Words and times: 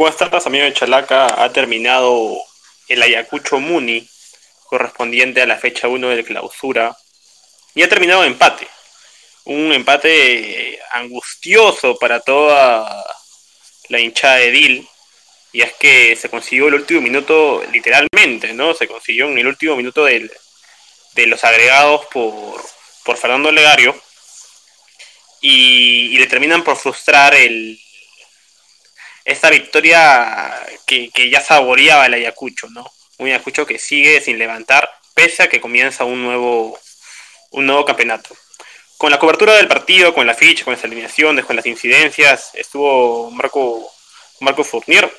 Buenas 0.00 0.16
tardes, 0.16 0.46
amigo 0.46 0.64
de 0.64 0.72
Chalaca. 0.72 1.44
Ha 1.44 1.52
terminado 1.52 2.34
el 2.88 3.02
Ayacucho 3.02 3.60
Muni, 3.60 4.08
correspondiente 4.64 5.42
a 5.42 5.46
la 5.46 5.58
fecha 5.58 5.88
1 5.88 6.08
de 6.08 6.24
clausura, 6.24 6.96
y 7.74 7.82
ha 7.82 7.88
terminado 7.90 8.24
empate. 8.24 8.66
Un 9.44 9.74
empate 9.74 10.80
angustioso 10.92 11.98
para 11.98 12.20
toda 12.20 13.04
la 13.90 14.00
hinchada 14.00 14.36
de 14.36 14.50
Dil, 14.50 14.88
y 15.52 15.60
es 15.60 15.74
que 15.74 16.16
se 16.16 16.30
consiguió 16.30 16.68
el 16.68 16.76
último 16.76 17.02
minuto, 17.02 17.62
literalmente, 17.70 18.54
¿no? 18.54 18.72
Se 18.72 18.88
consiguió 18.88 19.26
en 19.26 19.36
el 19.36 19.48
último 19.48 19.76
minuto 19.76 20.06
del, 20.06 20.32
de 21.12 21.26
los 21.26 21.44
agregados 21.44 22.06
por, 22.06 23.18
Fernando 23.18 23.52
Legario, 23.52 23.94
y 25.42 26.16
le 26.16 26.26
terminan 26.26 26.64
por 26.64 26.78
frustrar 26.78 27.34
el, 27.34 27.78
esta 29.24 29.50
victoria 29.50 30.54
que, 30.86 31.10
ya 31.30 31.40
saboreaba 31.40 32.06
el 32.06 32.14
Ayacucho, 32.14 32.68
¿no? 32.70 32.90
Un 33.18 33.28
Ayacucho 33.28 33.66
que 33.66 33.78
sigue 33.78 34.20
sin 34.20 34.38
levantar, 34.38 34.90
pese 35.14 35.42
a 35.42 35.48
que 35.48 35.60
comienza 35.60 36.04
un 36.04 36.22
nuevo, 36.22 36.78
un 37.50 37.66
nuevo 37.66 37.84
campeonato. 37.84 38.34
Con 38.96 39.10
la 39.10 39.18
cobertura 39.18 39.54
del 39.54 39.68
partido, 39.68 40.12
con 40.12 40.26
la 40.26 40.34
ficha, 40.34 40.64
con 40.64 40.74
las 40.74 40.84
alineaciones, 40.84 41.44
con 41.44 41.56
las 41.56 41.66
incidencias, 41.66 42.50
estuvo 42.54 43.30
Marco, 43.30 43.90
Marco 44.40 44.64
Fournier, 44.64 45.10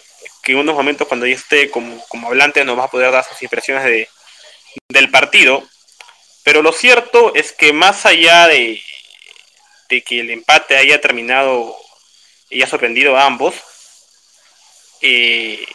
que 0.44 0.52
en 0.54 0.60
unos 0.60 0.76
momentos 0.76 1.08
cuando 1.08 1.26
esté 1.26 1.70
como, 1.70 2.04
como 2.08 2.28
hablante 2.28 2.64
nos 2.64 2.78
va 2.78 2.86
a 2.86 2.92
poder 2.92 3.12
dar 3.12 3.24
sus 3.24 3.42
impresiones 3.42 3.84
de, 3.84 4.10
del 4.90 5.10
partido. 5.10 5.64
Pero 6.44 6.62
lo 6.62 6.74
cierto 6.74 7.34
es 7.36 7.52
que 7.52 7.74
más 7.74 8.06
allá 8.06 8.48
de, 8.48 8.82
de 9.90 10.02
que 10.02 10.22
el 10.22 10.32
empate 10.32 10.78
haya 10.78 11.00
terminado 11.00 11.76
y 12.50 12.58
haya 12.58 12.68
sorprendido 12.68 13.16
a 13.16 13.26
ambos, 13.26 13.56
eh, 15.02 15.66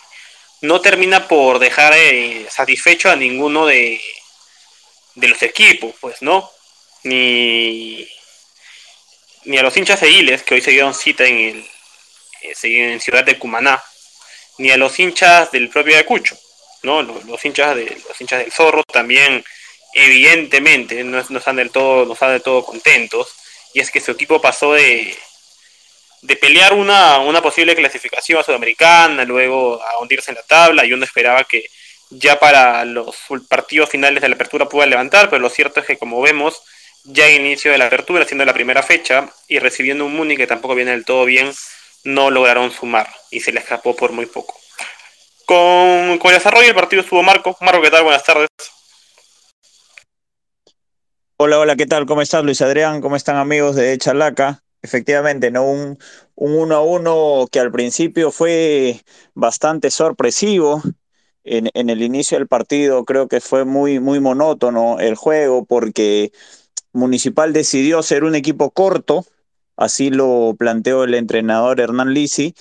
no 0.63 0.81
termina 0.81 1.29
por 1.29 1.59
dejar 1.59 1.93
eh, 1.97 2.47
satisfecho 2.51 3.11
a 3.11 3.17
ninguno 3.17 3.67
de, 3.67 4.01
de 5.15 5.29
los 5.29 5.43
equipos, 5.43 5.95
pues, 6.01 6.23
¿no? 6.23 6.51
Ni, 7.03 8.09
ni 9.45 9.59
a 9.59 9.63
los 9.63 9.77
hinchas 9.77 10.01
de 10.01 10.43
que 10.45 10.55
hoy 10.55 10.61
se 10.61 10.71
dieron 10.71 10.95
cita 10.95 11.25
en, 11.25 11.39
el, 11.39 11.67
eh, 12.43 12.55
en 12.93 13.01
Ciudad 13.01 13.25
de 13.25 13.39
Cumaná, 13.39 13.83
ni 14.59 14.71
a 14.71 14.77
los 14.77 14.99
hinchas 14.99 15.51
del 15.53 15.69
propio 15.69 15.95
Ayacucho, 15.95 16.37
¿no? 16.83 17.03
Los, 17.03 17.45
hinchas 17.45 17.77
de, 17.77 17.85
los 18.09 18.21
hinchas 18.21 18.41
del 18.41 18.53
Zorro 18.53 18.83
también, 18.85 19.45
evidentemente, 19.95 21.05
no, 21.05 21.25
no, 21.29 21.39
están 21.39 21.57
del 21.57 21.71
todo, 21.71 22.07
no 22.07 22.15
están 22.15 22.33
del 22.33 22.43
todo 22.43 22.65
contentos, 22.65 23.29
y 23.75 23.81
es 23.81 23.91
que 23.91 24.01
su 24.01 24.13
equipo 24.13 24.41
pasó 24.41 24.73
de, 24.73 25.17
de 26.27 26.37
pelear 26.37 26.75
una, 26.75 27.19
una 27.19 27.41
posible 27.41 27.77
clasificación 27.77 28.43
sudamericana, 28.43 29.25
luego 29.25 29.81
a 29.81 29.99
hundirse 30.01 30.33
en 30.33 30.37
la 30.37 30.43
tabla, 30.43 30.85
y 30.85 30.93
uno 30.93 31.05
esperaba 31.05 31.45
que 31.45 31.65
ya 32.11 32.39
para 32.39 32.85
los 32.85 33.15
partidos 33.49 33.91
finales 33.91 34.21
de 34.21 34.29
la 34.29 34.35
apertura 34.35 34.69
pueda 34.69 34.87
levantar, 34.87 35.31
pero 35.31 35.41
lo 35.41 35.49
cierto 35.51 35.81
es 35.81 35.87
que 35.87 35.99
como 35.99 36.21
vemos, 36.21 36.63
ya 37.05 37.31
inicio 37.31 37.71
de 37.71 37.79
la 37.79 37.87
apertura, 37.87 38.25
siendo 38.25 38.45
la 38.45 38.53
primera 38.53 38.83
fecha, 38.83 39.29
y 39.47 39.61
recibiendo 39.61 40.05
un 40.05 40.17
Muni 40.17 40.37
que 40.37 40.49
tampoco 40.49 40.75
viene 40.75 40.91
del 40.91 41.05
todo 41.05 41.25
bien, 41.25 41.53
no 42.03 42.31
lograron 42.31 42.73
sumar, 42.73 43.09
y 43.31 43.39
se 43.41 43.53
le 43.53 43.61
escapó 43.61 43.95
por 43.95 44.11
muy 44.11 44.27
poco. 44.27 44.59
Con, 45.45 46.19
con 46.19 46.33
el 46.33 46.39
desarrollo 46.39 46.67
del 46.67 46.75
partido 46.75 47.03
estuvo 47.03 47.23
Marco. 47.23 47.57
Marco, 47.61 47.81
¿qué 47.81 47.91
tal? 47.91 48.03
Buenas 48.03 48.25
tardes. 48.25 48.49
Hola, 51.37 51.61
hola, 51.61 51.77
¿qué 51.77 51.87
tal? 51.87 52.05
¿Cómo 52.05 52.21
estás, 52.21 52.43
Luis 52.43 52.61
Adrián? 52.63 53.01
¿Cómo 53.01 53.15
están 53.15 53.37
amigos 53.37 53.77
de 53.77 53.97
Chalaca? 53.97 54.65
Efectivamente, 54.87 55.51
¿no? 55.51 55.69
Un, 55.69 55.99
un 56.37 56.55
1 56.55 56.77
a 56.77 56.81
1 56.81 57.49
que 57.51 57.59
al 57.59 57.73
principio 57.73 58.31
fue 58.31 59.01
bastante 59.35 59.91
sorpresivo. 59.91 60.81
En, 61.43 61.71
en, 61.75 61.91
el 61.91 62.03
inicio 62.03 62.39
del 62.39 62.47
partido 62.47 63.05
creo 63.05 63.27
que 63.27 63.41
fue 63.41 63.65
muy, 63.65 63.99
muy 63.99 64.21
monótono 64.21 65.01
el 65.01 65.17
juego 65.17 65.65
porque 65.65 66.31
Municipal 66.93 67.53
decidió 67.53 68.01
ser 68.05 68.23
un 68.23 68.37
equipo 68.37 68.71
corto, 68.71 69.25
así 69.77 70.11
lo 70.11 70.55
planteó 70.57 71.03
el 71.03 71.15
entrenador 71.15 71.81
Hernán 71.81 72.15
Lisi, 72.15 72.55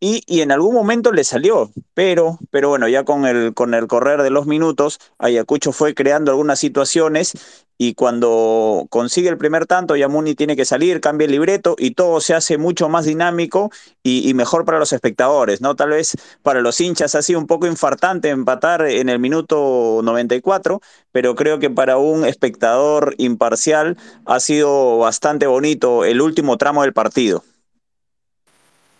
y, 0.00 0.22
y, 0.26 0.40
en 0.40 0.50
algún 0.50 0.74
momento 0.74 1.12
le 1.12 1.24
salió, 1.24 1.70
pero, 1.94 2.38
pero 2.50 2.70
bueno, 2.70 2.88
ya 2.88 3.04
con 3.04 3.26
el, 3.26 3.52
con 3.52 3.74
el 3.74 3.86
correr 3.86 4.22
de 4.22 4.30
los 4.30 4.46
minutos, 4.46 4.98
Ayacucho 5.18 5.72
fue 5.72 5.94
creando 5.94 6.30
algunas 6.30 6.58
situaciones 6.58 7.34
y 7.76 7.94
cuando 7.94 8.86
consigue 8.90 9.30
el 9.30 9.38
primer 9.38 9.66
tanto, 9.66 9.96
Yamuni 9.96 10.34
tiene 10.34 10.56
que 10.56 10.66
salir, 10.66 11.00
cambia 11.00 11.24
el 11.24 11.32
libreto 11.32 11.76
y 11.78 11.92
todo 11.92 12.20
se 12.20 12.34
hace 12.34 12.58
mucho 12.58 12.88
más 12.88 13.06
dinámico 13.06 13.70
y, 14.02 14.28
y, 14.28 14.34
mejor 14.34 14.64
para 14.64 14.78
los 14.78 14.92
espectadores, 14.92 15.60
¿no? 15.60 15.76
Tal 15.76 15.90
vez 15.90 16.16
para 16.42 16.60
los 16.60 16.80
hinchas 16.80 17.14
ha 17.14 17.22
sido 17.22 17.38
un 17.38 17.46
poco 17.46 17.66
infartante 17.66 18.28
empatar 18.28 18.82
en 18.86 19.08
el 19.08 19.18
minuto 19.18 20.00
94, 20.02 20.80
pero 21.12 21.34
creo 21.34 21.58
que 21.58 21.70
para 21.70 21.96
un 21.96 22.26
espectador 22.26 23.14
imparcial 23.18 23.96
ha 24.26 24.40
sido 24.40 24.98
bastante 24.98 25.46
bonito 25.46 26.04
el 26.04 26.20
último 26.20 26.58
tramo 26.58 26.82
del 26.82 26.92
partido. 26.92 27.44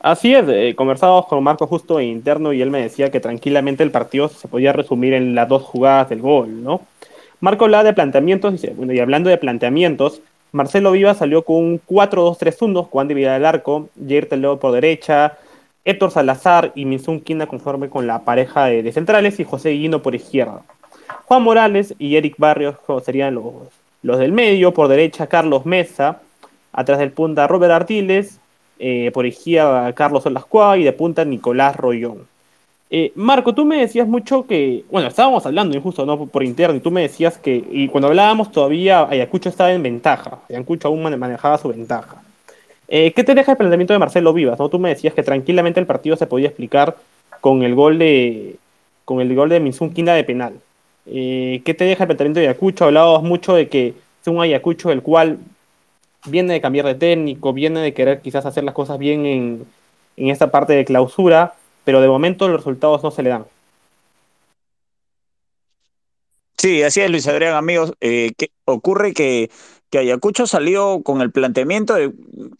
Así 0.00 0.34
es, 0.34 0.47
eh, 0.49 0.75
conversábamos 0.75 1.27
con 1.27 1.44
Marco 1.44 1.66
justo 1.66 2.00
interno 2.00 2.55
y 2.55 2.62
él 2.62 2.71
me 2.71 2.81
decía 2.81 3.11
que 3.11 3.21
tranquilamente 3.21 3.83
el 3.83 3.91
partido 3.91 4.28
se 4.28 4.49
podía 4.49 4.72
resumir 4.72 5.12
en 5.12 5.34
las 5.34 5.47
dos 5.47 5.62
jugadas 5.62 6.09
del 6.09 6.22
gol, 6.22 6.62
¿no? 6.62 6.81
Marco 7.41 7.65
hablaba 7.66 7.84
de 7.84 7.93
planteamientos 7.93 8.65
y, 8.65 8.99
hablando 8.99 9.28
de 9.28 9.37
planteamientos, 9.37 10.22
Marcelo 10.53 10.93
Viva 10.93 11.12
salió 11.12 11.44
con 11.44 11.56
un 11.56 11.81
4-2-3-1, 11.87 12.88
Juan 12.88 13.09
de 13.09 13.15
Vidal 13.15 13.41
del 13.41 13.47
arco, 13.47 13.91
Jair 14.06 14.27
Teleo 14.27 14.59
por 14.59 14.72
derecha, 14.72 15.37
Héctor 15.84 16.11
Salazar 16.11 16.72
y 16.75 16.87
Minsun 16.87 17.21
Quina 17.21 17.47
conforme 17.47 17.91
con 17.91 18.06
la 18.06 18.25
pareja 18.25 18.67
de, 18.67 18.93
centrales 18.93 19.38
y 19.38 19.44
José 19.44 19.71
Guino 19.71 20.00
por 20.00 20.15
izquierda. 20.15 20.62
Juan 21.27 21.43
Morales 21.43 21.94
y 21.99 22.17
Eric 22.17 22.37
Barrios 22.38 22.77
serían 23.05 23.34
los, 23.34 23.44
los 24.03 24.19
del 24.19 24.32
medio, 24.32 24.72
por 24.72 24.88
derecha 24.88 25.27
Carlos 25.27 25.67
Mesa, 25.67 26.22
atrás 26.72 26.99
del 26.99 27.12
punta 27.12 27.47
Robert 27.47 27.72
Artiles, 27.72 28.41
eh, 28.82 29.10
por 29.12 29.26
izquierda 29.26 29.92
Carlos 29.92 30.24
Olascua 30.24 30.78
y 30.78 30.84
de 30.84 30.92
punta 30.94 31.22
Nicolás 31.22 31.76
Rollón. 31.76 32.26
Eh, 32.88 33.12
Marco, 33.14 33.54
tú 33.54 33.66
me 33.66 33.76
decías 33.76 34.08
mucho 34.08 34.46
que, 34.46 34.84
bueno, 34.91 35.06
estábamos 35.06 35.44
hablando 35.44 35.76
injusto, 35.76 36.06
¿no? 36.06 36.26
Por 36.26 36.42
interno, 36.42 36.76
y 36.76 36.80
tú 36.80 36.90
me 36.90 37.02
decías 37.02 37.36
que, 37.36 37.62
y 37.70 37.88
cuando 37.88 38.08
hablábamos 38.08 38.50
todavía 38.50 39.02
Ayacucho 39.02 39.50
estaba 39.50 39.70
en 39.70 39.82
ventaja, 39.82 40.38
Ayacucho 40.48 40.88
aún 40.88 41.02
manejaba 41.02 41.58
su 41.58 41.69
ventaja. 41.69 42.22
Eh, 42.88 43.12
¿Qué 43.12 43.22
te 43.22 43.34
deja 43.34 43.52
el 43.52 43.58
planteamiento 43.58 43.92
de 43.92 43.98
Marcelo 43.98 44.32
Vivas? 44.32 44.58
¿no? 44.58 44.70
Tú 44.70 44.78
me 44.78 44.88
decías 44.88 45.12
que 45.12 45.22
tranquilamente 45.22 45.78
el 45.78 45.86
partido 45.86 46.16
se 46.16 46.26
podía 46.26 46.48
explicar 46.48 46.96
con 47.42 47.62
el 47.62 47.74
gol 47.74 47.98
de 47.98 48.56
con 49.04 49.20
el 49.20 49.34
gol 49.34 49.50
de 49.50 49.60
Minsun 49.60 49.92
Quina 49.92 50.14
de 50.14 50.24
penal. 50.24 50.54
¿Qué 51.04 51.74
te 51.76 51.84
deja 51.84 52.04
el 52.04 52.08
planteamiento 52.08 52.40
de 52.40 52.46
Ayacucho? 52.46 52.86
Hablábamos 52.86 53.24
mucho 53.24 53.54
de 53.54 53.69
que 53.69 53.88
es 53.88 54.26
un 54.26 54.40
Ayacucho 54.40 54.90
el 54.90 55.02
cual 55.02 55.38
viene 56.26 56.54
de 56.54 56.60
cambiar 56.60 56.86
de 56.86 56.94
técnico, 56.94 57.53
viene 57.53 57.81
de 57.81 57.94
querer 57.94 58.20
quizás 58.20 58.47
hacer 58.47 58.64
las 58.64 58.75
cosas 58.75 58.98
bien 58.98 59.26
en, 59.26 59.66
esta 60.16 60.50
parte 60.50 60.75
de 60.75 60.84
clausura, 60.84 61.54
pero 61.84 62.00
de 62.00 62.08
momento 62.08 62.47
los 62.48 62.58
resultados 62.58 63.03
no 63.03 63.10
se 63.10 63.22
le 63.22 63.31
dan. 63.31 63.47
Sí, 66.58 66.82
así 66.82 67.00
es, 67.00 67.10
Luis 67.10 67.26
Adrián, 67.26 67.54
amigos. 67.54 67.94
Eh, 68.03 68.32
ocurre 68.66 69.14
que, 69.14 69.50
que 69.88 69.98
Ayacucho 69.98 70.47
salió 70.47 71.03
con 71.03 71.22
el 71.22 71.32
planteamiento 71.32 71.94
de 71.94 72.12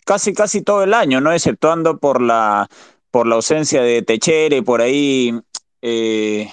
casi 0.07 0.33
casi 0.33 0.63
todo 0.63 0.83
el 0.85 0.95
año, 0.95 1.21
¿no? 1.21 1.33
Exceptuando 1.33 1.99
por 1.99 2.23
la 2.23 2.69
por 3.11 3.27
la 3.27 3.35
ausencia 3.35 3.83
de 3.83 4.03
Techere, 4.03 4.63
por 4.63 4.81
ahí 4.81 5.35
eh, 5.83 6.49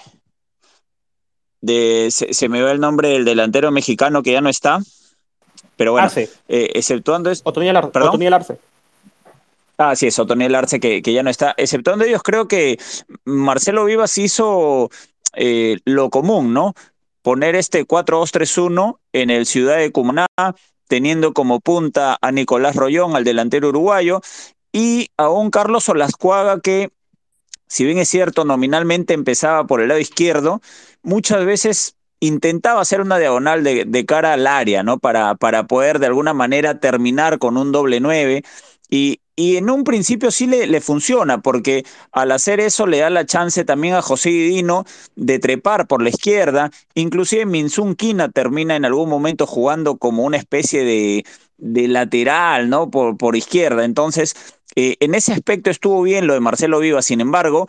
de, 1.61 2.09
se, 2.11 2.49
me 2.49 2.61
va 2.61 2.71
el 2.71 2.79
nombre 2.79 3.09
del 3.09 3.25
delantero 3.25 3.71
mexicano 3.71 4.23
que 4.23 4.31
ya 4.31 4.41
no 4.41 4.49
está. 4.49 4.79
Pero 5.77 5.93
bueno, 5.93 6.09
eh, 6.15 6.27
exceptuando 6.73 7.31
es. 7.31 7.41
Otoniel 7.43 7.77
Arce. 7.77 7.91
¿Perdón? 7.91 8.33
Arce. 8.33 8.57
Ah, 9.77 9.95
sí, 9.95 10.07
es 10.07 10.17
Otoniel 10.17 10.55
Arce 10.55 10.79
que, 10.79 11.01
que, 11.03 11.13
ya 11.13 11.23
no 11.23 11.29
está. 11.29 11.53
Exceptuando 11.55 12.03
ellos, 12.03 12.23
creo 12.23 12.47
que 12.47 12.79
Marcelo 13.25 13.85
Vivas 13.85 14.17
hizo 14.17 14.89
eh, 15.33 15.77
lo 15.85 16.09
común, 16.09 16.53
¿no? 16.53 16.73
Poner 17.21 17.55
este 17.55 17.85
4-2-3-1 17.85 18.97
en 19.13 19.29
el 19.29 19.45
Ciudad 19.45 19.77
de 19.77 19.91
Cumaná, 19.91 20.25
teniendo 20.87 21.33
como 21.33 21.59
punta 21.59 22.17
a 22.19 22.31
Nicolás 22.31 22.75
Rollón, 22.75 23.15
al 23.15 23.23
delantero 23.23 23.69
uruguayo, 23.69 24.21
y 24.71 25.09
a 25.15 25.29
un 25.29 25.51
Carlos 25.51 25.89
Olascuaga 25.89 26.59
que, 26.59 26.89
si 27.67 27.85
bien 27.85 27.99
es 27.99 28.09
cierto, 28.09 28.45
nominalmente 28.45 29.13
empezaba 29.13 29.67
por 29.67 29.81
el 29.81 29.89
lado 29.89 29.99
izquierdo, 29.99 30.61
muchas 31.03 31.45
veces 31.45 31.96
intentaba 32.19 32.81
hacer 32.81 33.01
una 33.01 33.17
diagonal 33.19 33.63
de, 33.63 34.05
cara 34.05 34.33
al 34.33 34.47
área, 34.47 34.83
¿no? 34.83 34.97
Para, 34.99 35.35
para 35.35 35.67
poder 35.67 35.99
de 35.99 36.07
alguna 36.07 36.33
manera 36.33 36.79
terminar 36.79 37.37
con 37.39 37.57
un 37.57 37.71
doble 37.71 37.99
nueve. 37.99 38.43
Y, 38.89 39.19
y 39.35 39.57
en 39.57 39.69
un 39.69 39.83
principio 39.83 40.31
sí 40.31 40.47
le, 40.47 40.65
le, 40.65 40.81
funciona, 40.81 41.41
porque 41.41 41.83
al 42.11 42.31
hacer 42.31 42.59
eso 42.59 42.87
le 42.87 42.99
da 42.99 43.09
la 43.09 43.25
chance 43.25 43.65
también 43.65 43.95
a 43.95 44.01
José 44.01 44.29
Dino 44.29 44.85
de 45.15 45.39
trepar 45.39 45.87
por 45.87 46.01
la 46.01 46.09
izquierda. 46.09 46.71
Inclusive 46.95 47.45
Minsun 47.45 47.95
Kina 47.95 48.29
termina 48.29 48.75
en 48.75 48.85
algún 48.85 49.09
momento 49.09 49.45
jugando 49.45 49.97
como 49.97 50.23
una 50.23 50.37
especie 50.37 50.83
de, 50.83 51.25
de 51.57 51.87
lateral, 51.87 52.69
¿no? 52.69 52.89
Por, 52.89 53.17
por 53.17 53.35
izquierda. 53.35 53.83
Entonces, 53.85 54.35
Eh, 54.79 54.95
en 54.99 55.15
ese 55.15 55.33
aspecto 55.33 55.71
estuvo 55.71 56.03
bien 56.03 56.27
lo 56.27 56.33
de 56.33 56.39
Marcelo 56.39 56.79
Viva, 56.79 57.01
sin 57.01 57.19
embargo, 57.19 57.67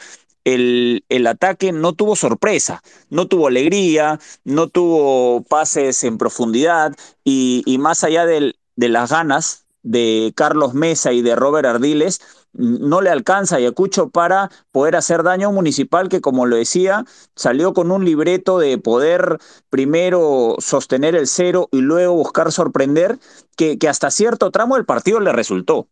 el, 0.55 1.27
ataque 1.27 1.73
no 1.73 1.93
tuvo 1.93 2.17
sorpresa, 2.17 2.83
no 3.11 3.27
tuvo 3.29 3.49
alegría, 3.49 4.19
no 4.45 4.69
tuvo 4.69 5.43
pases 5.43 6.05
en 6.05 6.19
profundidad 6.19 6.95
y, 7.25 7.77
más 7.79 8.05
allá 8.05 8.27
de 8.27 8.55
las 8.77 9.11
ganas 9.11 9.67
de 9.83 10.33
Carlos 10.37 10.75
Mesa 10.75 11.13
y 11.13 11.23
de 11.23 11.35
Robert 11.37 11.67
Ardiles, 11.67 12.21
no 12.53 13.01
le 13.01 13.11
alcanza 13.11 13.57
a 13.57 13.59
Ayacucho 13.59 14.11
para 14.11 14.51
poder 14.73 14.97
hacer 14.97 15.23
daño 15.23 15.47
a 15.47 15.49
un 15.51 15.57
municipal 15.57 16.09
que, 16.09 16.21
como 16.21 16.47
lo 16.47 16.57
decía, 16.57 17.05
salió 17.37 17.73
con 17.73 17.91
un 17.91 18.05
libreto 18.05 18.59
de 18.59 18.79
poder 18.79 19.39
primero 19.71 20.57
sostener 20.59 21.15
el 21.15 21.27
cero 21.27 21.69
y 21.73 21.81
luego 21.81 22.15
buscar 22.15 22.53
sorprender, 22.53 23.19
que, 23.57 23.79
que 23.79 23.89
hasta 23.89 24.11
cierto 24.11 24.51
tramo 24.51 24.77
del 24.77 24.87
partido 24.87 25.21
le 25.21 25.33
resultó. 25.33 25.89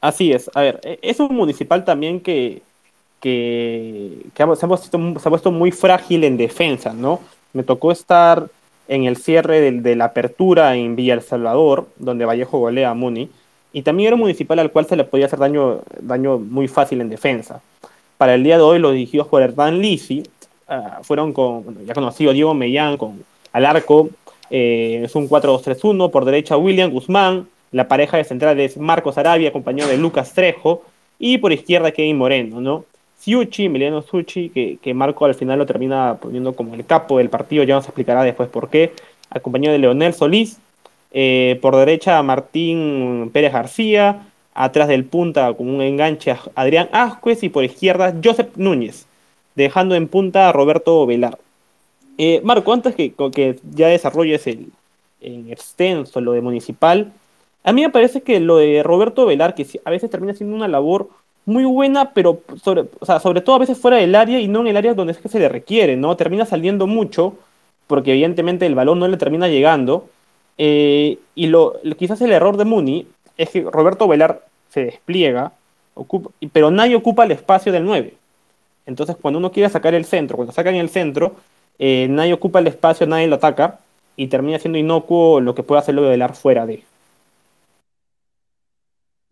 Así 0.00 0.32
es, 0.32 0.50
a 0.54 0.62
ver, 0.62 0.80
e, 0.82 0.98
es 1.02 1.20
un 1.20 1.34
municipal 1.34 1.84
también 1.84 2.20
que, 2.20 2.62
que, 3.20 4.26
que 4.34 4.56
se, 4.56 4.66
ha 4.66 4.68
puesto, 4.68 4.98
puesto, 5.30 5.50
muy 5.50 5.72
frágil 5.72 6.24
en 6.24 6.36
defensa, 6.36 6.92
¿no? 6.92 7.20
Me 7.52 7.62
tocó 7.62 7.92
estar 7.92 8.48
en 8.88 9.04
el 9.04 9.16
cierre 9.16 9.60
de, 9.60 9.72
de 9.72 9.96
la 9.96 10.06
apertura 10.06 10.74
en 10.76 10.96
Villa 10.96 11.14
El 11.14 11.22
Salvador, 11.22 11.86
donde 11.96 12.24
Vallejo 12.24 12.58
golea 12.58 12.90
a 12.90 12.94
Muni, 12.94 13.28
y 13.72 13.82
también 13.82 14.08
era 14.08 14.16
un 14.16 14.22
municipal 14.22 14.58
al 14.58 14.72
cual 14.72 14.86
se 14.86 14.96
le 14.96 15.04
podía 15.04 15.26
hacer 15.26 15.38
daño, 15.38 15.80
daño 16.00 16.38
muy 16.38 16.66
fácil 16.66 17.00
en 17.00 17.08
defensa. 17.08 17.60
Para 18.16 18.34
el 18.34 18.42
día 18.42 18.56
de 18.56 18.62
hoy, 18.62 18.78
los 18.78 18.92
dirigidos 18.92 19.28
por 19.28 19.42
Hernán 19.42 19.80
Lisi 19.80 20.22
uh, 20.68 21.02
fueron 21.02 21.32
con, 21.32 21.64
bueno, 21.64 21.80
ya 21.86 21.94
conocido 21.94 22.32
Diego 22.32 22.52
Mellán, 22.54 22.96
con 22.96 23.22
al 23.52 23.66
arco, 23.66 24.10
eh, 24.50 25.02
es 25.04 25.14
un 25.14 25.28
4-2-3-1, 25.28 26.10
por 26.10 26.24
derecha 26.24 26.56
William 26.56 26.90
Guzmán, 26.90 27.48
la 27.72 27.88
pareja 27.88 28.16
de 28.16 28.24
centrales 28.24 28.76
Marcos 28.76 29.18
Arabia, 29.18 29.50
acompañado 29.50 29.90
de 29.90 29.98
Lucas 29.98 30.32
Trejo, 30.32 30.82
y 31.18 31.38
por 31.38 31.52
izquierda 31.52 31.92
Kevin 31.92 32.18
Moreno, 32.18 32.60
¿no? 32.60 32.84
Siuchi, 33.18 33.66
Emiliano 33.66 34.00
Suchi, 34.00 34.48
que, 34.48 34.78
que 34.80 34.94
Marco 34.94 35.26
al 35.26 35.34
final 35.34 35.58
lo 35.58 35.66
termina 35.66 36.16
poniendo 36.20 36.54
como 36.54 36.74
el 36.74 36.86
capo 36.86 37.18
del 37.18 37.28
partido, 37.28 37.62
ya 37.64 37.74
nos 37.74 37.84
explicará 37.84 38.22
después 38.22 38.48
por 38.48 38.70
qué, 38.70 38.92
acompañado 39.28 39.72
de 39.72 39.78
Leonel 39.78 40.14
Solís, 40.14 40.58
eh, 41.12 41.58
por 41.60 41.76
derecha 41.76 42.22
Martín 42.22 43.30
Pérez 43.32 43.52
García, 43.52 44.26
atrás 44.54 44.88
del 44.88 45.04
punta 45.04 45.52
con 45.54 45.68
un 45.68 45.82
enganche 45.82 46.34
Adrián 46.54 46.88
Ascuez 46.92 47.42
y 47.42 47.48
por 47.48 47.64
izquierda 47.64 48.14
Joseph 48.22 48.56
Núñez, 48.56 49.06
dejando 49.54 49.94
en 49.94 50.08
punta 50.08 50.48
a 50.48 50.52
Roberto 50.52 51.04
Velar. 51.06 51.38
Eh, 52.16 52.40
Marco, 52.42 52.72
antes 52.72 52.94
que, 52.94 53.12
que 53.32 53.58
ya 53.74 53.88
desarrolles 53.88 54.46
el, 54.46 54.68
en 55.20 55.50
extenso 55.50 56.20
lo 56.20 56.32
de 56.32 56.40
municipal, 56.40 57.12
a 57.62 57.72
mí 57.72 57.82
me 57.82 57.90
parece 57.90 58.22
que 58.22 58.40
lo 58.40 58.56
de 58.56 58.82
Roberto 58.82 59.26
Velar, 59.26 59.54
que 59.54 59.66
a 59.84 59.90
veces 59.90 60.10
termina 60.10 60.34
siendo 60.34 60.56
una 60.56 60.68
labor 60.68 61.08
muy 61.46 61.64
buena, 61.64 62.12
pero 62.12 62.40
sobre, 62.62 62.84
sobre 63.20 63.40
todo 63.40 63.56
a 63.56 63.60
veces 63.60 63.78
fuera 63.78 63.96
del 63.96 64.14
área 64.14 64.40
y 64.40 64.48
no 64.48 64.60
en 64.60 64.68
el 64.68 64.76
área 64.76 64.94
donde 64.94 65.12
es 65.12 65.18
que 65.18 65.28
se 65.28 65.38
le 65.38 65.48
requiere, 65.48 65.96
¿no? 65.96 66.16
Termina 66.16 66.46
saliendo 66.46 66.86
mucho, 66.86 67.34
porque 67.86 68.12
evidentemente 68.12 68.66
el 68.66 68.74
balón 68.74 68.98
no 68.98 69.08
le 69.08 69.16
termina 69.16 69.48
llegando. 69.48 70.08
Eh, 70.58 71.18
y 71.34 71.46
lo, 71.46 71.74
quizás 71.98 72.20
el 72.20 72.32
error 72.32 72.56
de 72.56 72.64
Muni 72.64 73.06
es 73.36 73.50
que 73.50 73.62
Roberto 73.62 74.06
Velar 74.06 74.44
se 74.68 74.84
despliega, 74.84 75.52
ocupa, 75.94 76.30
pero 76.52 76.70
nadie 76.70 76.96
ocupa 76.96 77.24
el 77.24 77.32
espacio 77.32 77.72
del 77.72 77.84
9. 77.84 78.14
Entonces, 78.86 79.16
cuando 79.20 79.38
uno 79.38 79.52
quiere 79.52 79.68
sacar 79.70 79.94
el 79.94 80.04
centro, 80.04 80.36
cuando 80.36 80.52
sacan 80.52 80.74
el 80.74 80.88
centro, 80.88 81.34
eh, 81.78 82.06
nadie 82.10 82.32
ocupa 82.34 82.58
el 82.58 82.66
espacio, 82.66 83.06
nadie 83.06 83.26
lo 83.26 83.36
ataca 83.36 83.80
y 84.16 84.26
termina 84.28 84.58
siendo 84.58 84.78
inocuo 84.78 85.40
lo 85.40 85.54
que 85.54 85.62
puede 85.62 85.80
hacerlo 85.80 86.02
Velar 86.02 86.34
fuera 86.34 86.66
de. 86.66 86.84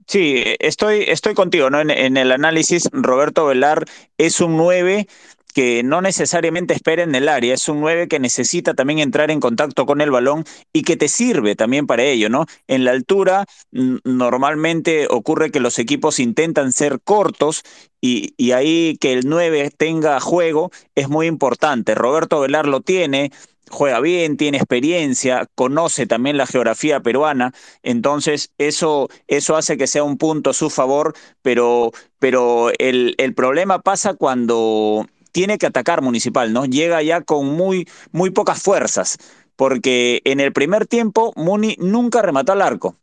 Sí, 0.09 0.43
estoy, 0.59 1.05
estoy 1.07 1.35
contigo, 1.35 1.69
¿no? 1.69 1.81
En, 1.81 2.17
el 2.17 2.33
análisis, 2.33 2.89
Roberto 2.93 3.45
Velar 3.45 3.85
es 4.17 4.41
un 4.41 4.57
9 4.57 5.07
que 5.53 5.83
no 5.83 6.01
necesariamente 6.01 6.73
espera 6.73 7.03
en 7.03 7.15
el 7.15 7.29
área, 7.29 7.53
es 7.53 7.69
un 7.69 7.81
9 7.81 8.09
que 8.09 8.19
necesita 8.19 8.73
también 8.73 9.01
entrar 9.01 9.31
en 9.31 9.39
contacto 9.41 9.85
con 9.85 10.01
el 10.01 10.11
balón 10.11 10.45
y 10.73 10.83
que 10.83 10.97
te 10.97 11.09
sirve 11.09 11.57
también 11.57 11.87
para 11.87 12.05
ello, 12.05 12.31
¿no? 12.31 12.47
En 12.69 12.85
la 12.85 12.93
altura 12.93 13.45
normalmente 13.71 15.09
ocurre 15.11 15.51
que 15.51 15.61
los 15.61 15.79
equipos 15.79 16.21
intentan 16.21 16.73
ser 16.73 17.01
cortos 17.03 17.63
y, 18.01 18.33
y, 18.39 18.53
ahí 18.53 18.97
que 18.99 19.13
el 19.13 19.29
9 19.29 19.71
tenga 19.77 20.19
juego 20.21 20.71
es 20.95 21.11
muy 21.11 21.27
importante. 21.27 21.95
Roberto 21.95 22.41
Velar 22.41 22.67
lo 22.67 22.81
tiene, 22.81 23.31
juega 23.71 24.01
bien, 24.01 24.37
tiene 24.37 24.59
experiencia, 24.59 25.49
conoce 25.55 26.07
también 26.07 26.37
la 26.37 26.47
geografía 26.47 27.01
peruana, 27.01 27.53
entonces 27.83 28.53
eso, 28.59 29.09
eso 29.27 29.57
hace 29.57 29.77
que 29.77 29.87
sea 29.87 30.05
un 30.05 30.19
punto 30.19 30.51
a 30.51 30.55
su 30.55 30.71
favor, 30.71 31.15
pero, 31.43 31.93
pero 32.19 32.71
el, 32.79 33.15
el 33.19 33.35
problema 33.35 33.81
pasa 33.81 34.15
cuando 34.15 35.07
tiene 35.33 35.59
que 35.59 35.67
atacar 35.67 36.03
Municipal, 36.03 36.53
¿no? 36.53 36.65
Llega 36.65 37.03
ya 37.03 37.21
con 37.21 37.47
muy, 37.47 37.89
muy 38.13 38.31
pocas 38.31 38.61
fuerzas, 38.61 39.19
porque 39.57 40.21
en 40.25 40.41
el 40.41 40.53
primer 40.53 40.87
tiempo 40.87 41.33
Muni 41.37 41.77
nunca 41.79 42.23
remató 42.23 42.53
al 42.53 42.63
arco. 42.63 42.97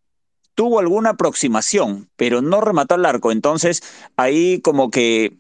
Tuvo 0.53 0.79
alguna 0.79 1.11
aproximación, 1.11 2.09
pero 2.15 2.41
no 2.41 2.61
remató 2.61 2.95
al 2.95 3.05
arco. 3.05 3.31
Entonces 3.31 3.83
ahí 4.15 4.61
como 4.61 4.89
que 4.89 5.37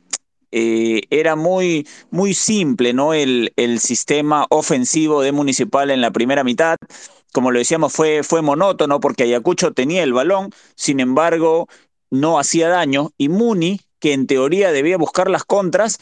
eh, 0.51 1.01
era 1.09 1.35
muy, 1.35 1.87
muy 2.11 2.33
simple, 2.33 2.93
¿no? 2.93 3.13
El, 3.13 3.53
el 3.55 3.79
sistema 3.79 4.45
ofensivo 4.49 5.21
de 5.21 5.31
Municipal 5.31 5.91
en 5.91 6.01
la 6.01 6.11
primera 6.11 6.43
mitad 6.43 6.77
como 7.35 7.51
lo 7.51 7.59
decíamos, 7.59 7.91
fue, 7.91 8.23
fue 8.23 8.41
monótono 8.41 9.01
porque 9.01 9.23
Ayacucho 9.23 9.73
tenía 9.73 10.03
el 10.03 10.13
balón, 10.13 10.51
sin 10.75 11.01
embargo, 11.01 11.67
no 12.09 12.39
hacía 12.39 12.69
daño 12.69 13.11
y 13.17 13.27
Muni, 13.27 13.81
que 13.99 14.13
en 14.13 14.25
teoría 14.25 14.71
debía 14.71 14.97
buscar 14.97 15.29
las 15.29 15.43
contras, 15.43 15.99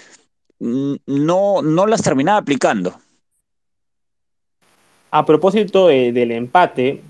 no, 0.59 1.63
no 1.63 1.87
las 1.87 2.03
terminaba 2.03 2.37
aplicando. 2.37 2.93
A 5.09 5.25
propósito 5.25 5.87
de, 5.87 6.11
del 6.11 6.31
empate, 6.31 7.01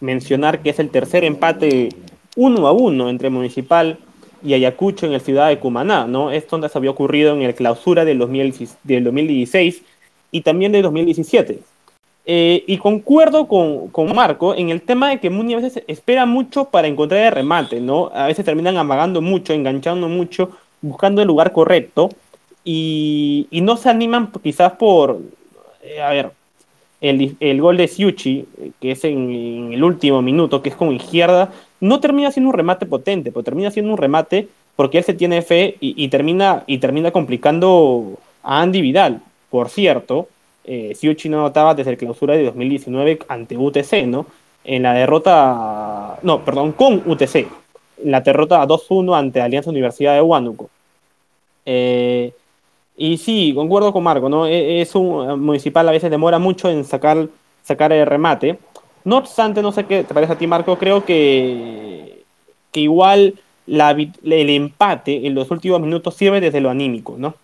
mencionar 0.00 0.60
que 0.60 0.70
es 0.70 0.80
el 0.80 0.90
tercer 0.90 1.22
empate 1.22 1.90
uno 2.34 2.66
a 2.66 2.72
uno 2.72 3.08
entre 3.08 3.30
Municipal 3.30 4.00
y 4.46 4.54
Ayacucho 4.54 5.06
en 5.06 5.12
el 5.12 5.20
ciudad 5.20 5.48
de 5.48 5.58
Cumaná, 5.58 6.06
¿no? 6.06 6.30
Esto 6.30 6.66
se 6.68 6.78
había 6.78 6.90
ocurrido 6.90 7.34
en 7.34 7.42
el 7.42 7.54
clausura 7.54 8.04
del, 8.04 8.18
2016, 8.18 8.78
del 8.84 9.02
2016 9.02 9.82
y 10.30 10.40
también 10.42 10.70
del 10.70 10.82
2017. 10.82 11.58
Eh, 12.26 12.64
y 12.66 12.78
concuerdo 12.78 13.48
con, 13.48 13.88
con, 13.88 14.14
Marco 14.14 14.54
en 14.54 14.70
el 14.70 14.82
tema 14.82 15.10
de 15.10 15.18
que 15.18 15.30
Muni 15.30 15.54
a 15.54 15.58
veces 15.58 15.82
espera 15.88 16.26
mucho 16.26 16.66
para 16.66 16.86
encontrar 16.86 17.26
el 17.26 17.32
remate, 17.32 17.80
¿no? 17.80 18.10
A 18.14 18.26
veces 18.26 18.44
terminan 18.44 18.76
amagando 18.76 19.20
mucho, 19.20 19.52
enganchando 19.52 20.08
mucho, 20.08 20.50
buscando 20.80 21.22
el 21.22 21.28
lugar 21.28 21.52
correcto 21.52 22.08
y, 22.64 23.48
y 23.50 23.60
no 23.62 23.76
se 23.76 23.90
animan 23.90 24.30
quizás 24.42 24.72
por, 24.72 25.20
eh, 25.82 26.00
a 26.00 26.10
ver, 26.10 26.30
el, 27.00 27.36
el, 27.40 27.60
gol 27.60 27.76
de 27.76 27.88
Siuchi, 27.88 28.46
que 28.80 28.92
es 28.92 29.04
en, 29.04 29.72
el 29.72 29.84
último 29.84 30.22
minuto, 30.22 30.62
que 30.62 30.70
es 30.70 30.76
con 30.76 30.92
izquierda, 30.92 31.50
no 31.80 32.00
termina 32.00 32.30
siendo 32.30 32.50
un 32.50 32.56
remate 32.56 32.86
potente, 32.86 33.30
pero 33.30 33.42
termina 33.42 33.70
siendo 33.70 33.92
un 33.92 33.98
remate 33.98 34.48
porque 34.76 34.98
él 34.98 35.04
se 35.04 35.14
tiene 35.14 35.42
fe 35.42 35.76
y, 35.80 36.08
termina, 36.08 36.64
y 36.66 36.78
termina 36.78 37.10
complicando 37.10 38.18
a 38.42 38.60
Andy 38.60 38.82
Vidal. 38.82 39.22
Por 39.48 39.70
cierto, 39.70 40.28
eh, 40.64 40.92
Siuchi 40.94 41.30
no 41.30 41.40
notaba 41.40 41.74
desde 41.74 41.92
el 41.92 41.96
clausura 41.96 42.34
de 42.34 42.44
2019 42.44 43.20
ante 43.28 43.56
UTC, 43.56 44.06
¿no? 44.06 44.26
En 44.64 44.82
la 44.82 44.92
derrota, 44.92 46.18
no, 46.22 46.44
perdón, 46.44 46.72
con 46.72 47.02
UTC, 47.06 47.36
en 47.36 48.10
la 48.10 48.20
derrota 48.20 48.66
2-1 48.66 49.16
ante 49.16 49.40
Alianza 49.40 49.70
Universidad 49.70 50.14
de 50.14 50.20
Huánuco. 50.20 50.68
Eh, 51.64 52.32
y 52.96 53.18
sí, 53.18 53.52
concuerdo 53.54 53.92
con 53.92 54.02
Marco, 54.02 54.28
¿no? 54.28 54.46
E, 54.46 54.80
es 54.80 54.94
un 54.94 55.40
municipal 55.40 55.88
a 55.88 55.92
veces 55.92 56.10
demora 56.10 56.38
mucho 56.38 56.70
en 56.70 56.84
sacar, 56.84 57.28
sacar 57.62 57.92
el 57.92 58.06
remate. 58.06 58.58
No 59.04 59.18
obstante, 59.18 59.62
no 59.62 59.72
sé 59.72 59.84
qué 59.84 60.04
te 60.04 60.14
parece 60.14 60.32
a 60.32 60.38
ti, 60.38 60.46
Marco, 60.46 60.78
creo 60.78 61.04
que, 61.04 62.24
que 62.72 62.80
igual 62.80 63.34
el 63.66 64.50
empate 64.50 65.26
en 65.26 65.34
los 65.34 65.50
últimos 65.50 65.80
minutos 65.80 66.14
sirve 66.14 66.40
desde 66.40 66.60
lo 66.60 66.70
anímico, 66.70 67.16
¿no? 67.18 67.34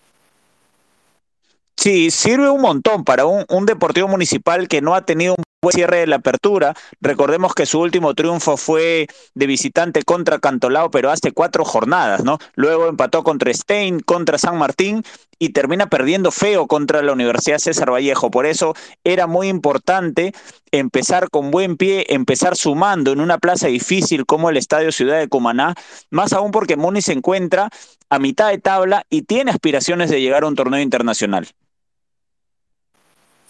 Sí, 1.76 2.10
sirve 2.10 2.48
un 2.48 2.60
montón 2.60 3.04
para 3.04 3.26
un, 3.26 3.44
un 3.48 3.66
deportivo 3.66 4.08
municipal 4.08 4.68
que 4.68 4.80
no 4.80 4.94
ha 4.94 5.04
tenido 5.04 5.34
un 5.36 5.44
cierre 5.70 5.98
de 5.98 6.06
la 6.06 6.16
apertura. 6.16 6.74
Recordemos 7.00 7.54
que 7.54 7.66
su 7.66 7.78
último 7.80 8.14
triunfo 8.14 8.56
fue 8.56 9.06
de 9.34 9.46
visitante 9.46 10.02
contra 10.02 10.40
Cantolao, 10.40 10.90
pero 10.90 11.10
hace 11.10 11.32
cuatro 11.32 11.64
jornadas, 11.64 12.24
¿no? 12.24 12.38
Luego 12.54 12.88
empató 12.88 13.22
contra 13.22 13.52
Stein, 13.54 14.00
contra 14.00 14.38
San 14.38 14.58
Martín 14.58 15.04
y 15.38 15.50
termina 15.50 15.88
perdiendo 15.88 16.30
feo 16.30 16.66
contra 16.66 17.02
la 17.02 17.12
Universidad 17.12 17.58
César 17.58 17.92
Vallejo. 17.92 18.30
Por 18.30 18.46
eso 18.46 18.74
era 19.04 19.26
muy 19.26 19.48
importante 19.48 20.32
empezar 20.72 21.30
con 21.30 21.50
buen 21.50 21.76
pie, 21.76 22.06
empezar 22.08 22.56
sumando 22.56 23.12
en 23.12 23.20
una 23.20 23.38
plaza 23.38 23.68
difícil 23.68 24.26
como 24.26 24.50
el 24.50 24.56
Estadio 24.56 24.90
Ciudad 24.90 25.18
de 25.18 25.28
Cumaná, 25.28 25.74
más 26.10 26.32
aún 26.32 26.50
porque 26.50 26.76
Muni 26.76 27.02
se 27.02 27.12
encuentra 27.12 27.70
a 28.08 28.18
mitad 28.18 28.48
de 28.48 28.58
tabla 28.58 29.04
y 29.10 29.22
tiene 29.22 29.50
aspiraciones 29.50 30.10
de 30.10 30.20
llegar 30.20 30.42
a 30.42 30.48
un 30.48 30.56
torneo 30.56 30.80
internacional. 30.80 31.48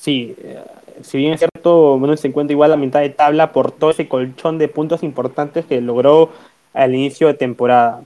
Sí, 0.02 0.34
eh, 0.42 0.58
si 1.02 1.18
bien 1.18 1.34
es 1.34 1.38
cierto, 1.38 1.96
no 2.00 2.16
se 2.16 2.26
encuentra 2.26 2.52
igual 2.52 2.72
a 2.72 2.76
mitad 2.76 3.00
de 3.00 3.10
tabla 3.10 3.52
por 3.52 3.70
todo 3.70 3.90
ese 3.90 4.08
colchón 4.08 4.58
de 4.58 4.66
puntos 4.66 5.04
importantes 5.04 5.64
que 5.64 5.80
logró 5.80 6.30
al 6.74 6.92
inicio 6.92 7.28
de 7.28 7.34
temporada. 7.34 8.02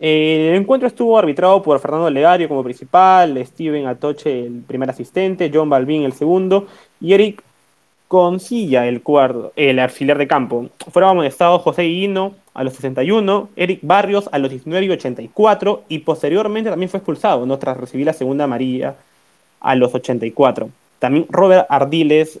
Eh, 0.00 0.50
el 0.50 0.60
encuentro 0.60 0.86
estuvo 0.86 1.18
arbitrado 1.18 1.62
por 1.62 1.80
Fernando 1.80 2.10
Legario 2.10 2.46
como 2.46 2.62
principal, 2.62 3.42
Steven 3.46 3.86
Atoche 3.86 4.46
el 4.46 4.60
primer 4.66 4.90
asistente, 4.90 5.50
John 5.52 5.70
Balvin 5.70 6.02
el 6.02 6.12
segundo 6.12 6.66
y 7.00 7.14
Eric 7.14 7.42
Concilla 8.06 8.86
el 8.86 9.02
cuarto, 9.02 9.54
el 9.56 9.78
auxiliar 9.78 10.18
de 10.18 10.28
campo. 10.28 10.68
Fueron 10.90 11.12
amonestados 11.12 11.62
José 11.62 11.84
Guino 11.84 12.34
a 12.52 12.64
los 12.64 12.74
61, 12.74 13.48
Eric 13.56 13.80
Barrios 13.80 14.28
a 14.30 14.38
los 14.38 14.50
19 14.50 14.84
y 14.84 14.90
84 14.90 15.84
y 15.88 16.00
posteriormente 16.00 16.68
también 16.68 16.90
fue 16.90 16.98
expulsado 16.98 17.46
¿no? 17.46 17.58
tras 17.58 17.78
recibir 17.78 18.04
la 18.04 18.12
segunda 18.12 18.44
amarilla 18.44 18.96
a 19.60 19.74
los 19.74 19.94
84. 19.94 20.70
También 21.00 21.26
Robert 21.28 21.66
Ardiles 21.68 22.38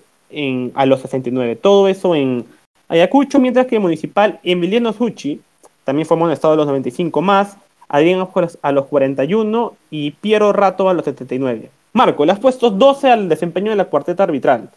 a 0.74 0.86
los 0.86 1.00
69. 1.00 1.56
Todo 1.56 1.88
eso 1.88 2.14
en 2.14 2.44
Ayacucho, 2.88 3.40
mientras 3.40 3.66
que 3.66 3.80
Municipal 3.80 4.38
Emiliano 4.44 4.92
Zucchi 4.92 5.40
también 5.84 6.06
fue 6.06 6.16
amonestado 6.16 6.54
a 6.54 6.56
los 6.56 6.66
95 6.66 7.20
más, 7.20 7.56
Adrián 7.88 8.28
a 8.62 8.72
los 8.72 8.86
41 8.86 9.76
y 9.90 10.12
Piero 10.12 10.52
Rato 10.52 10.88
a 10.88 10.94
los 10.94 11.04
79. 11.04 11.70
Marco, 11.92 12.24
le 12.24 12.32
has 12.32 12.38
puesto 12.38 12.70
12 12.70 13.10
al 13.10 13.28
desempeño 13.28 13.70
de 13.70 13.76
la 13.76 13.86
cuarteta 13.86 14.22
arbitral. 14.22 14.70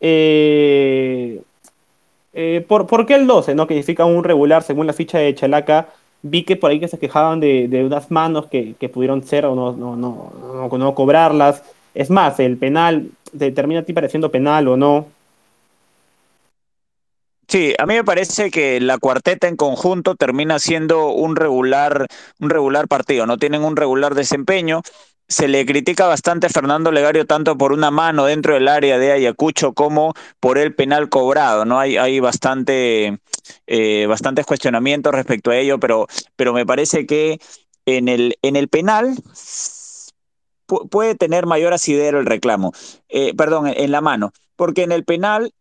Eh, 0.00 1.42
eh, 2.32 2.64
¿por, 2.66 3.06
qué 3.06 3.14
el 3.14 3.26
12? 3.26 3.54
¿no? 3.54 3.66
Que 3.66 3.74
significa 3.74 4.04
un 4.04 4.22
regular 4.22 4.62
según 4.62 4.86
la 4.86 4.92
ficha 4.92 5.18
de 5.18 5.34
Chalaca. 5.34 5.88
Vi 6.22 6.44
que 6.44 6.54
por 6.54 6.70
ahí 6.70 6.78
que 6.78 6.86
se 6.86 7.00
quejaban 7.00 7.40
de, 7.40 7.82
unas 7.84 8.10
manos 8.12 8.46
que, 8.46 8.76
pudieron 8.92 9.24
ser 9.24 9.44
o 9.46 9.56
no, 9.56 9.72
no, 9.72 9.96
no, 9.96 10.68
no, 10.70 10.94
cobrarlas. 10.94 11.64
Es 11.94 12.10
más, 12.10 12.40
el 12.40 12.56
penal, 12.56 13.10
¿te 13.36 13.50
termina 13.52 13.80
a 13.80 13.84
ti 13.84 13.92
pareciendo 13.92 14.30
penal 14.30 14.68
o 14.68 14.76
no? 14.76 15.08
Sí, 17.48 17.74
a 17.78 17.84
mí 17.84 17.94
me 17.94 18.04
parece 18.04 18.50
que 18.50 18.80
la 18.80 18.96
cuarteta 18.96 19.46
en 19.46 19.56
conjunto 19.56 20.14
termina 20.14 20.58
siendo 20.58 21.08
un 21.08 21.36
regular, 21.36 22.06
un 22.40 22.48
regular 22.48 22.88
partido, 22.88 23.26
no 23.26 23.36
tienen 23.36 23.62
un 23.62 23.76
regular 23.76 24.14
desempeño. 24.14 24.80
Se 25.28 25.48
le 25.48 25.66
critica 25.66 26.06
bastante 26.06 26.46
a 26.46 26.50
Fernando 26.50 26.90
Legario 26.92 27.26
tanto 27.26 27.58
por 27.58 27.72
una 27.72 27.90
mano 27.90 28.24
dentro 28.24 28.54
del 28.54 28.68
área 28.68 28.98
de 28.98 29.12
Ayacucho 29.12 29.74
como 29.74 30.14
por 30.40 30.56
el 30.56 30.74
penal 30.74 31.10
cobrado, 31.10 31.64
¿no? 31.66 31.78
Hay, 31.78 31.96
hay 31.98 32.20
bastante, 32.20 33.18
eh, 33.66 34.06
bastantes 34.08 34.46
cuestionamientos 34.46 35.12
respecto 35.14 35.50
a 35.50 35.56
ello, 35.56 35.78
pero, 35.78 36.06
pero 36.36 36.54
me 36.54 36.64
parece 36.64 37.06
que 37.06 37.38
en 37.84 38.08
el, 38.08 38.38
en 38.42 38.56
el 38.56 38.68
penal 38.68 39.14
puede 40.66 41.14
tener 41.14 41.46
mayor 41.46 41.72
asidero 41.72 42.20
el 42.20 42.26
reclamo, 42.26 42.72
eh, 43.08 43.34
perdón, 43.34 43.66
en 43.68 43.90
la 43.90 44.00
mano, 44.00 44.32
porque 44.56 44.82
en 44.82 44.92
el 44.92 45.04
penal 45.04 45.52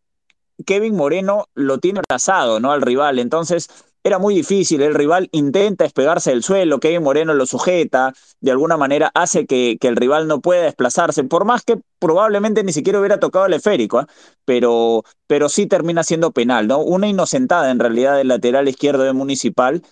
Kevin 0.66 0.96
Moreno 0.96 1.46
lo 1.54 1.80
tiene 1.80 2.00
atrasado, 2.00 2.60
¿no? 2.60 2.72
Al 2.72 2.82
rival. 2.82 3.20
Entonces, 3.20 3.70
era 4.04 4.20
muy 4.20 4.34
difícil. 4.36 4.82
El 4.82 4.96
rival 4.96 5.30
intenta 5.32 5.84
despegarse 5.84 6.32
del 6.32 6.44
suelo, 6.44 6.80
Kevin 6.80 7.04
Moreno 7.04 7.34
lo 7.34 7.46
sujeta, 7.46 8.14
de 8.40 8.52
alguna 8.52 8.78
manera 8.78 9.12
hace 9.14 9.46
que, 9.46 9.78
el 9.82 9.96
rival 9.96 10.28
no 10.28 10.42
pueda 10.42 10.64
desplazarse, 10.64 11.24
por 11.24 11.46
más 11.46 11.64
que 11.64 11.78
probablemente 12.00 12.64
ni 12.64 12.74
siquiera 12.74 13.00
hubiera 13.00 13.20
tocado 13.20 13.46
el 13.46 13.54
esférico, 13.54 14.02
¿eh? 14.02 14.06
pero, 14.46 15.04
pero 15.28 15.50
sí 15.50 15.68
termina 15.68 16.04
siendo 16.04 16.32
penal, 16.32 16.68
¿no? 16.68 16.80
Una 16.80 17.08
inocentada 17.08 17.70
en 17.72 17.80
realidad 17.80 18.18
del 18.18 18.30
lateral 18.30 18.68
izquierdo 18.68 19.04
de 19.04 19.14
Municipal. 19.14 19.84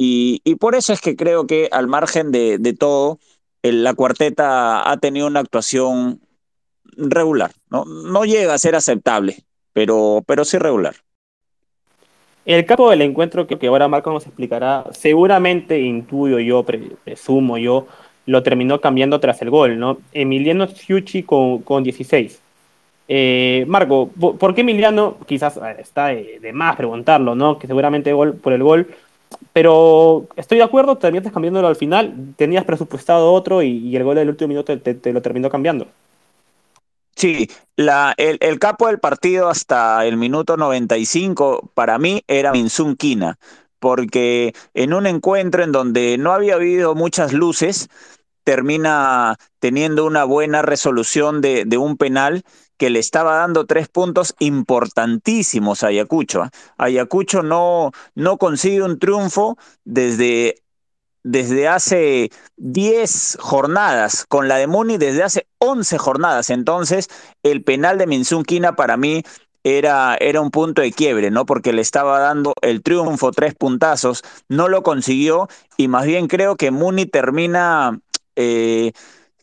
Y, 0.00 0.40
por 0.60 0.76
eso 0.76 0.92
es 0.92 1.00
que 1.00 1.16
creo 1.16 1.48
que 1.48 1.68
al 1.72 1.88
margen 1.88 2.30
de 2.30 2.76
todo, 2.78 3.18
la 3.62 3.94
cuarteta 3.94 4.90
ha 4.90 4.96
tenido 4.98 5.26
una 5.26 5.40
actuación 5.40 6.20
regular, 6.96 7.52
¿no? 7.70 7.84
No 7.84 8.24
llega 8.24 8.54
a 8.54 8.58
ser 8.58 8.74
aceptable, 8.74 9.44
pero, 9.72 10.22
pero 10.26 10.44
sí 10.44 10.58
regular. 10.58 10.94
El 12.44 12.64
capo 12.64 12.90
del 12.90 13.02
encuentro 13.02 13.46
que, 13.46 13.66
ahora 13.66 13.88
Marco 13.88 14.10
nos 14.10 14.26
explicará, 14.26 14.84
seguramente 14.92 15.78
intuyo 15.80 16.38
yo, 16.38 16.64
presumo 16.64 17.58
yo, 17.58 17.86
lo 18.24 18.42
terminó 18.42 18.80
cambiando 18.80 19.20
tras 19.20 19.42
el 19.42 19.50
gol, 19.50 19.78
¿no? 19.78 19.98
Emiliano 20.12 20.66
Fiucci 20.66 21.22
con, 21.22 21.58
con 21.58 21.84
16. 21.84 22.40
Eh, 23.10 23.64
Marco, 23.66 24.08
¿por 24.08 24.54
qué 24.54 24.60
Emiliano? 24.60 25.16
Quizás 25.26 25.58
está 25.78 26.08
de, 26.08 26.50
más 26.52 26.76
preguntarlo, 26.76 27.34
¿no? 27.34 27.58
Que 27.58 27.66
seguramente 27.66 28.12
gol 28.12 28.34
por 28.34 28.52
el 28.52 28.62
gol, 28.62 28.88
pero 29.58 30.28
estoy 30.36 30.58
de 30.58 30.62
acuerdo, 30.62 30.98
terminaste 30.98 31.32
cambiándolo 31.32 31.66
al 31.66 31.74
final, 31.74 32.32
tenías 32.36 32.64
presupuestado 32.64 33.32
otro 33.32 33.60
y, 33.60 33.96
el 33.96 34.04
gol 34.04 34.14
del 34.14 34.28
último 34.28 34.46
minuto 34.46 34.78
te 34.78 35.12
lo 35.12 35.20
terminó 35.20 35.50
cambiando. 35.50 35.88
Sí, 37.16 37.50
la, 37.74 38.14
el, 38.16 38.60
capo 38.60 38.86
del 38.86 39.00
partido 39.00 39.48
hasta 39.48 40.06
el 40.06 40.16
minuto 40.16 40.56
95 40.56 41.72
para 41.74 41.98
mí 41.98 42.22
era 42.28 42.52
Minsun 42.52 42.94
Kina, 42.94 43.36
porque 43.80 44.54
en 44.74 44.94
un 44.94 45.08
encuentro 45.08 45.64
en 45.64 45.72
donde 45.72 46.18
no 46.18 46.32
había 46.32 46.54
habido 46.54 46.94
muchas 46.94 47.32
luces, 47.32 47.88
termina 48.44 49.38
teniendo 49.58 50.06
una 50.06 50.22
buena 50.22 50.62
resolución 50.62 51.40
de 51.40 51.78
un 51.78 51.96
penal 51.96 52.44
que 52.78 52.90
le 52.90 52.98
estaba 53.00 53.34
dando 53.36 53.66
tres 53.66 53.88
puntos 53.88 54.34
importantísimos 54.38 55.82
a 55.82 55.88
Ayacucho. 55.88 56.42
¿ah? 56.42 56.50
Ayacucho 56.78 57.42
no, 57.42 57.92
no 58.14 58.38
consigue 58.38 58.82
un 58.82 58.98
triunfo 58.98 59.58
desde 59.84 60.62
desde 61.24 61.68
hace 61.68 62.30
10 62.56 63.38
jornadas, 63.40 64.24
con 64.26 64.48
la 64.48 64.56
de 64.56 64.66
Muni 64.66 64.96
desde 64.96 65.24
hace 65.24 65.46
11 65.58 65.98
jornadas. 65.98 66.48
Entonces, 66.48 67.08
el 67.42 67.62
penal 67.64 67.98
de 67.98 68.06
Minsun 68.06 68.44
Kina 68.44 68.76
para 68.76 68.96
mí 68.96 69.22
era, 69.62 70.16
era 70.20 70.40
un 70.40 70.50
punto 70.50 70.80
de 70.80 70.92
quiebre, 70.92 71.30
¿no? 71.30 71.44
Porque 71.44 71.72
le 71.72 71.82
estaba 71.82 72.20
dando 72.20 72.54
el 72.62 72.82
triunfo, 72.82 73.32
tres 73.32 73.54
puntazos, 73.54 74.22
no 74.48 74.68
lo 74.68 74.82
consiguió 74.82 75.48
y 75.76 75.88
más 75.88 76.06
bien 76.06 76.28
creo 76.28 76.56
que 76.56 76.70
Muni 76.70 77.04
termina 77.04 77.98
eh, 78.36 78.92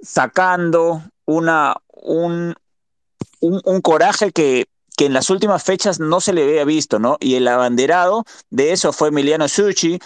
sacando 0.02 1.04
una, 1.26 1.76
un, 1.92 2.56
un, 3.48 3.82
coraje 3.82 4.32
que, 4.32 4.66
que 4.98 5.06
en 5.06 5.14
las 5.14 5.30
últimas 5.30 5.64
fechas 5.64 6.00
no 6.00 6.22
se 6.22 6.34
le 6.34 6.44
había 6.44 6.66
visto, 6.66 7.00
¿no? 7.00 7.18
Y 7.20 7.36
el 7.36 7.48
abanderado 7.48 8.24
de 8.50 8.72
eso 8.72 8.94
fue 8.94 9.10
Emiliano 9.10 9.48
Suchi, 9.48 10.00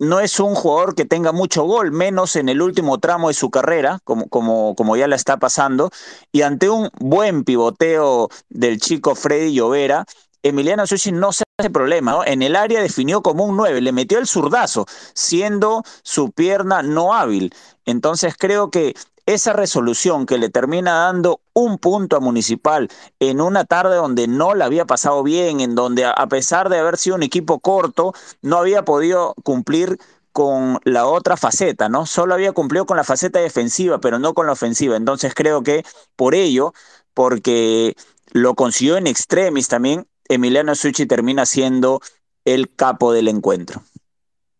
no 0.00 0.18
es 0.18 0.40
un 0.40 0.54
jugador 0.54 0.94
que 0.94 1.04
tenga 1.04 1.30
mucho 1.30 1.62
gol, 1.64 1.92
menos 1.92 2.34
en 2.34 2.48
el 2.48 2.62
último 2.62 2.98
tramo 2.98 3.28
de 3.28 3.34
su 3.34 3.50
carrera, 3.50 4.00
como, 4.02 4.28
como, 4.28 4.74
como 4.74 4.96
ya 4.96 5.06
la 5.06 5.16
está 5.16 5.38
pasando, 5.38 5.90
y 6.32 6.40
ante 6.40 6.70
un 6.70 6.88
buen 6.98 7.44
pivoteo 7.44 8.30
del 8.48 8.80
chico 8.80 9.14
Freddy 9.14 9.52
Llovera, 9.52 10.06
Emiliano 10.42 10.86
Sushi 10.86 11.12
no 11.12 11.32
se 11.32 11.44
hace 11.58 11.68
problema, 11.68 12.12
¿no? 12.12 12.24
En 12.24 12.40
el 12.40 12.56
área 12.56 12.80
definió 12.80 13.20
como 13.22 13.44
un 13.44 13.58
9, 13.58 13.82
le 13.82 13.92
metió 13.92 14.18
el 14.18 14.26
zurdazo, 14.26 14.86
siendo 15.12 15.82
su 16.02 16.32
pierna 16.32 16.82
no 16.82 17.12
hábil. 17.12 17.52
Entonces 17.84 18.34
creo 18.38 18.70
que 18.70 18.94
esa 19.34 19.52
resolución 19.52 20.26
que 20.26 20.38
le 20.38 20.50
termina 20.50 21.04
dando 21.04 21.40
un 21.52 21.78
punto 21.78 22.16
a 22.16 22.20
Municipal 22.20 22.88
en 23.18 23.40
una 23.40 23.64
tarde 23.64 23.96
donde 23.96 24.28
no 24.28 24.54
la 24.54 24.66
había 24.66 24.84
pasado 24.84 25.22
bien, 25.22 25.60
en 25.60 25.74
donde 25.74 26.04
a 26.04 26.26
pesar 26.28 26.68
de 26.68 26.78
haber 26.78 26.96
sido 26.96 27.16
un 27.16 27.22
equipo 27.22 27.60
corto, 27.60 28.14
no 28.42 28.56
había 28.56 28.84
podido 28.84 29.34
cumplir 29.44 29.98
con 30.32 30.78
la 30.84 31.06
otra 31.06 31.36
faceta, 31.36 31.88
¿no? 31.88 32.06
Solo 32.06 32.34
había 32.34 32.52
cumplido 32.52 32.86
con 32.86 32.96
la 32.96 33.04
faceta 33.04 33.40
defensiva, 33.40 33.98
pero 33.98 34.18
no 34.18 34.34
con 34.34 34.46
la 34.46 34.52
ofensiva. 34.52 34.96
Entonces 34.96 35.34
creo 35.34 35.62
que 35.62 35.84
por 36.16 36.34
ello, 36.34 36.72
porque 37.14 37.96
lo 38.32 38.54
consiguió 38.54 38.96
en 38.96 39.06
extremis 39.06 39.68
también, 39.68 40.06
Emiliano 40.28 40.74
Suchi 40.74 41.06
termina 41.06 41.46
siendo 41.46 42.00
el 42.44 42.74
capo 42.74 43.12
del 43.12 43.28
encuentro. 43.28 43.82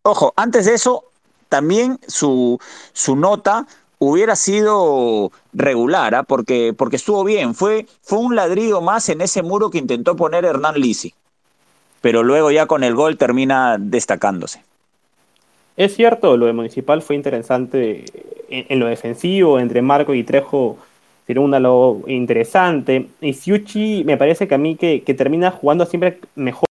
Ojo, 0.03 0.33
antes 0.37 0.67
de 0.67 0.75
eso, 0.75 1.05
también 1.49 2.01
su, 2.07 2.59
su 2.93 3.17
nota 3.17 3.67
hubiera 4.01 4.35
sido 4.35 5.31
regular, 5.53 6.17
¿ah? 6.17 6.23
porque, 6.25 6.75
porque 6.77 6.97
estuvo 6.97 7.23
bien. 7.23 7.55
Fue, 7.55 7.87
fue 8.03 8.19
un 8.19 8.35
ladrillo 8.35 8.81
más 8.81 9.09
en 9.09 9.21
ese 9.21 9.43
muro 9.43 9.71
que 9.71 9.79
intentó 9.79 10.17
poner 10.17 10.45
Hernán 10.45 10.75
Lisi. 10.75 11.15
Pero 12.01 12.25
luego 12.25 12.51
ya 12.51 12.67
con 12.67 12.83
el 12.83 12.95
gol 12.95 13.17
termina 13.17 13.77
destacándose. 13.79 14.65
Es 15.77 15.95
cierto, 15.95 16.37
lo 16.37 16.47
de 16.47 16.53
Municipal 16.53 17.03
fue 17.03 17.15
interesante 17.15 18.05
en, 18.49 18.79
lo 18.79 18.87
defensivo, 18.87 19.61
entre 19.61 19.83
Marco 19.83 20.15
y 20.15 20.25
Trejo 20.25 20.79
un 21.39 21.51
lo 21.63 22.01
interesante. 22.09 23.09
Y 23.21 23.35
Siuchi 23.35 24.03
me 24.05 24.17
parece 24.17 24.49
que 24.49 24.55
a 24.55 24.59
mí 24.59 24.75
que, 24.75 25.03
que 25.03 25.15
termina 25.15 25.51
jugando 25.51 25.87
siempre 25.87 26.19
mejor 26.35 26.67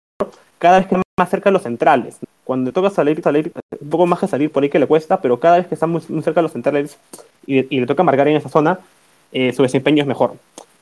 cada 0.59 0.79
vez 0.79 0.89
que 0.89 0.97
más 0.97 1.31
cerca 1.31 1.51
de 1.51 1.53
los 1.53 1.63
centrales. 1.63 2.19
Cuando 2.49 2.73
toca 2.73 2.89
salir, 2.89 3.21
salir, 3.21 3.53
un 3.79 3.91
poco 3.91 4.07
más 4.07 4.21
que 4.21 4.27
salir 4.27 4.51
por 4.51 4.63
ahí 4.63 4.71
que 4.71 4.79
le 4.79 4.87
cuesta, 4.87 5.21
pero 5.21 5.39
cada 5.39 5.59
vez 5.59 5.67
que 5.67 5.75
está 5.75 5.87
muy, 5.87 6.01
cerca 6.01 6.41
de 6.41 6.45
los 6.45 6.53
centrales 6.53 6.97
y, 7.47 7.79
le 7.79 7.85
toca 7.85 8.03
marcar 8.03 8.27
en 8.27 8.37
esa 8.37 8.49
zona, 8.49 8.79
eh, 9.33 9.53
su 9.53 9.63
desempeño 9.63 10.01
es 10.01 10.07
mejor. 10.07 10.33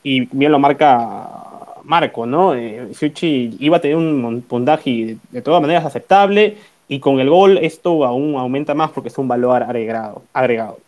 Y 0.04 0.28
bien 0.30 0.52
lo 0.52 0.60
marca 0.60 1.28
Marco, 1.82 2.24
¿no? 2.24 2.54
Eh, 2.54 2.92
iba 3.58 3.78
a 3.78 3.80
tener 3.80 3.96
un 3.96 4.44
puntaje 4.46 5.16
de 5.32 5.42
todas 5.42 5.60
maneras 5.60 5.84
aceptable 5.84 6.56
y 6.86 7.00
con 7.00 7.18
el 7.18 7.28
gol 7.28 7.58
esto 7.58 8.04
aún 8.04 8.36
aumenta 8.36 8.72
más 8.72 8.92
porque 8.92 9.08
es 9.08 9.18
un 9.18 9.26
valor 9.26 9.64
agregado. 9.64 10.22
agregado. 10.32 10.78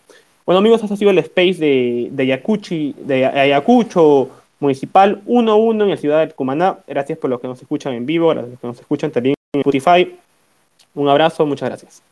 Bueno 0.46 0.60
amigos, 0.60 0.80
este 0.80 0.94
ha 0.94 0.96
sido 0.96 1.10
el 1.10 1.18
space 1.18 1.54
de, 1.54 2.08
de, 2.12 2.94
de 3.04 3.26
Ayacucho 3.26 4.30
Municipal 4.60 5.22
1-1 5.26 5.82
en 5.82 5.90
la 5.90 5.96
ciudad 5.96 6.24
de 6.24 6.32
Cumaná. 6.32 6.78
Gracias 6.86 7.18
por 7.18 7.30
los 7.30 7.40
que 7.40 7.48
nos 7.48 7.60
escuchan 7.60 7.94
en 7.94 8.06
vivo, 8.06 8.32
los 8.32 8.44
que 8.60 8.66
nos 8.68 8.78
escuchan 8.78 9.10
también 9.10 9.34
en 9.52 9.60
Spotify. 9.62 10.08
Un 10.98 11.08
abrazo, 11.08 11.46
muchas 11.46 11.68
gracias. 11.68 12.02